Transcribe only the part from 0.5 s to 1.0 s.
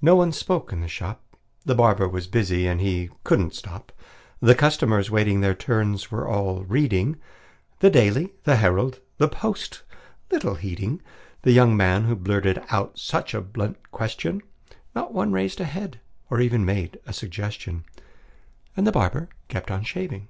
in the